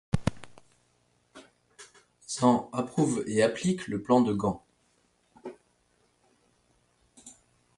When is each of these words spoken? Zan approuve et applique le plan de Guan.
Zan 2.27 2.67
approuve 2.73 3.23
et 3.27 3.43
applique 3.43 3.87
le 3.87 4.01
plan 4.01 4.21
de 4.21 4.33
Guan. 4.33 4.57